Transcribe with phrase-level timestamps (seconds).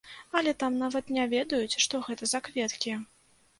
[0.37, 2.99] Але там нават не ведаюць, што гэта за кветкі.